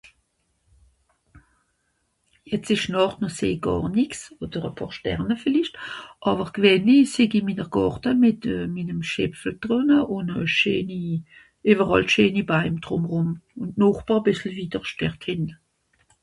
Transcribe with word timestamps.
het 2.53 2.65
esch 2.73 2.87
nàcht 2.93 3.17
nò 3.21 3.29
seh 3.37 3.55
gàr 3.65 3.85
nìx 3.95 4.17
etter 4.43 4.63
à 4.69 4.71
pààr 4.77 4.93
Starne 4.99 5.35
villicht 5.43 5.75
òder 6.29 6.49
g'wäni 6.55 6.97
sìg'i 7.13 7.39
minner 7.47 7.69
Gàrte 7.75 8.09
mìt 8.21 8.41
euh 8.53 8.69
mìnnem 8.75 9.01
Schäpfel... 9.11 9.55
ùn 10.15 10.27
eu 10.37 10.45
scheeni 10.55 10.99
ìweràll 11.71 12.09
scheeni 12.11 12.41
Baïm 12.49 12.75
drùmherùm 12.83 13.29
ùn 13.59 13.69
d'Nòchbr 13.75 14.11
à 14.17 14.23
bìssle 14.25 14.51
wiederscht 14.57 14.97
dert 15.01 15.21
hìnt 15.27 15.49